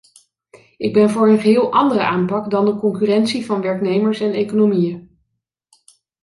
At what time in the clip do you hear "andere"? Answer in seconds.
1.73-2.03